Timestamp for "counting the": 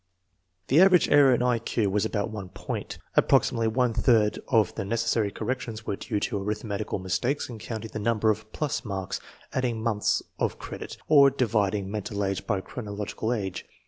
7.59-7.99